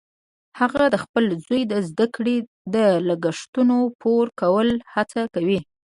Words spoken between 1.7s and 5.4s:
د زده کړې د لګښتونو پوره کولو هڅه